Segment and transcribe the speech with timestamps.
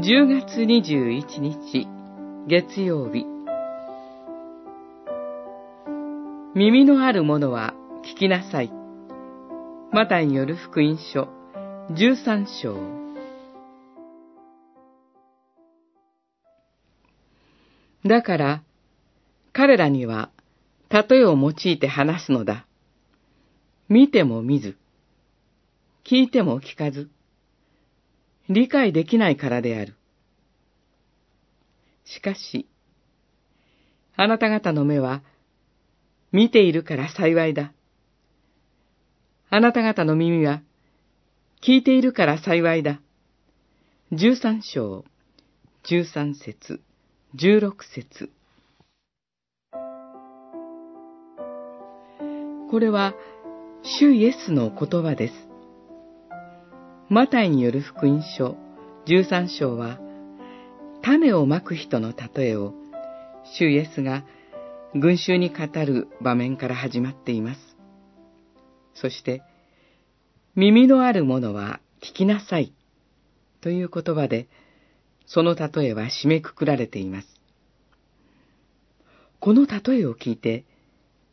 [0.00, 1.88] 10月21日
[2.46, 3.26] 月曜日
[6.54, 7.74] 耳のある者は
[8.04, 8.70] 聞きなさい。
[9.92, 11.26] マタイによる福音書
[11.90, 12.76] 13章
[18.04, 18.62] だから
[19.52, 20.30] 彼らには
[20.90, 22.68] 例えを用いて話すのだ。
[23.88, 24.76] 見ても見ず、
[26.04, 27.10] 聞いても聞かず、
[28.48, 29.94] 理解できないからである。
[32.04, 32.66] しかし、
[34.16, 35.22] あなた方の目は
[36.32, 37.72] 見ているから幸いだ。
[39.50, 40.62] あなた方の耳は
[41.62, 43.00] 聞いているから幸いだ。
[44.12, 45.04] 十三章、
[45.84, 46.80] 十三節、
[47.34, 48.30] 十六節。
[52.70, 53.14] これは、
[53.82, 55.47] 主イエスの言葉です。
[57.10, 58.58] マタイによる福音書
[59.06, 59.98] 十三章は、
[61.00, 62.74] 種をまく人の例えを、
[63.58, 64.26] 主イエスが
[64.94, 67.60] 群衆に語る場面から始まっています。
[68.94, 69.42] そして、
[70.54, 72.74] 耳のある者は聞きなさい
[73.62, 74.46] という言葉で、
[75.24, 77.28] その例えは締めくくられています。
[79.40, 80.66] この例えを聞いて、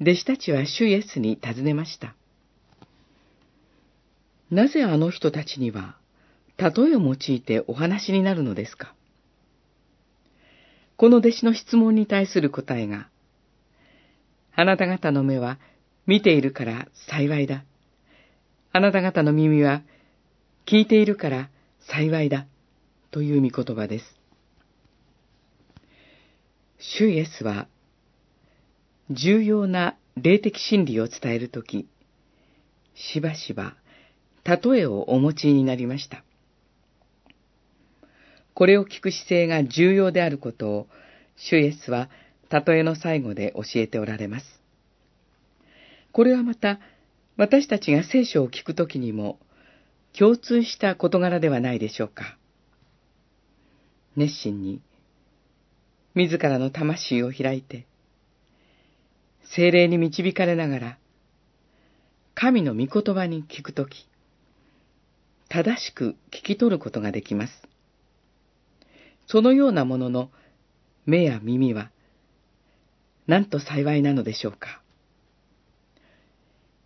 [0.00, 2.14] 弟子たちは主イエスに尋ねました。
[4.50, 5.96] なぜあの人たちには、
[6.56, 8.94] 例えを用いてお話になるのですか？
[10.96, 13.08] この弟子の質問に対する答えが、
[14.54, 15.58] あなた方の目は
[16.06, 17.64] 見ているから幸いだ。
[18.72, 19.82] あなた方の耳は
[20.66, 22.46] 聞いているから幸いだ。
[23.10, 24.04] という見言葉です。
[26.78, 27.68] 主イエスは
[29.10, 31.86] 重要な霊的真理を伝えるとき、
[32.94, 33.76] しばしば
[34.44, 36.24] 例えをお持ちになりました。
[38.54, 40.86] これを聞く姿勢が重要であることを、
[41.36, 42.10] 主イエスは
[42.50, 44.46] 例えの最後で教えておられます。
[46.12, 46.80] これはまた、
[47.36, 49.38] 私たちが聖書を聞くときにも、
[50.18, 52.36] 共通した事柄ではないでしょうか。
[54.16, 54.80] 熱心に、
[56.16, 57.86] 自らの魂を開いて、
[59.44, 60.98] 精霊に導かれながら、
[62.34, 64.07] 神の御言葉に聞くとき、
[65.58, 67.52] 正しく聞き取ることができます。
[69.26, 70.30] そのようなものの
[71.04, 71.90] 目や耳は、
[73.26, 74.80] なんと幸いなのでしょうか。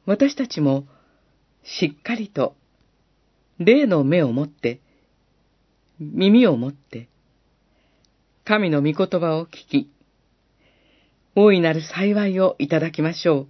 [0.07, 0.87] 私たちも
[1.63, 2.57] しっかりと
[3.59, 4.81] 霊の目を持って、
[6.01, 7.11] 耳を持って、
[8.47, 9.91] 神の御言葉を聞き、
[11.37, 13.49] 大いなる幸いをいただきましょう。